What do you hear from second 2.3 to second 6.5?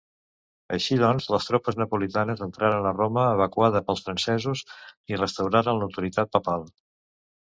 entraren a Roma, evacuada pels francesos i restauraren l'autoritat